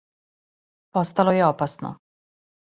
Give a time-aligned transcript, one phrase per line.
[0.97, 1.93] Постало је опасно.